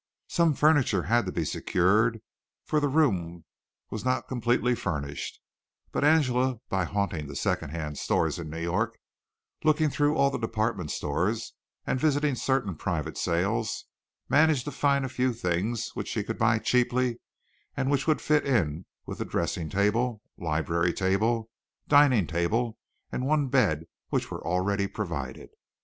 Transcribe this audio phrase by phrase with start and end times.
[0.29, 2.21] Some furniture had to be secured,
[2.65, 3.45] for the room
[3.91, 5.39] was not completely furnished,
[5.91, 8.97] but Angela by haunting the second hand stores in New York,
[9.63, 11.53] looking through all the department stores,
[11.85, 13.85] and visiting certain private sales,
[14.27, 17.19] managed to find a few things which she could buy cheaply
[17.77, 21.47] and which would fit in with the dressing table, library table,
[21.87, 22.75] dining table
[23.11, 25.49] and one bed which were already provided.